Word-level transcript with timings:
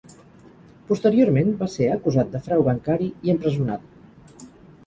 Posteriorment, 0.91 1.51
va 1.59 1.69
ser 1.73 1.89
acusat 1.97 2.31
de 2.37 2.43
frau 2.47 2.65
bancari 2.71 3.11
i 3.29 3.35
empresonat. 3.37 4.47